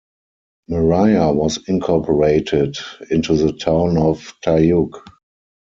[0.67, 2.75] Maria was incorporated
[3.11, 4.95] into the town of Tayug.